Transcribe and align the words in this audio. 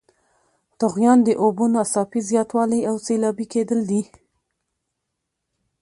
طغیان 0.81 1.19
د 1.27 1.29
اوبو 1.43 1.65
ناڅاپي 1.73 2.19
زیاتوالی 2.29 2.81
او 2.89 2.95
سیلابي 3.05 3.45
کیدل 3.53 3.79
دي. 3.89 4.03